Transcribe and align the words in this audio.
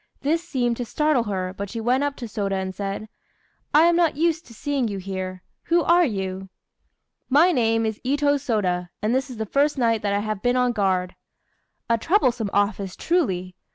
This 0.21 0.43
seemed 0.43 0.77
to 0.77 0.83
startle 0.85 1.25
her, 1.25 1.53
but 1.55 1.69
she 1.69 1.79
went 1.79 2.03
up 2.03 2.15
to 2.15 2.25
Sôda 2.25 2.59
and 2.59 2.73
said 2.73 3.07
"I 3.71 3.83
am 3.83 3.95
not 3.95 4.17
used 4.17 4.47
to 4.47 4.53
seeing 4.55 4.87
you 4.87 4.97
here. 4.97 5.43
Who 5.65 5.83
are 5.83 6.05
you?" 6.07 6.49
"My 7.29 7.51
name 7.51 7.85
is 7.85 8.01
Itô 8.03 8.39
Sôda, 8.39 8.89
and 9.03 9.13
this 9.13 9.29
is 9.29 9.37
the 9.37 9.45
first 9.45 9.77
night 9.77 10.01
that 10.01 10.11
I 10.15 10.21
have 10.21 10.41
been 10.41 10.55
on 10.57 10.71
guard." 10.71 11.13
"A 11.87 11.99
troublesome 11.99 12.49
office, 12.51 12.95
truly! 12.95 13.55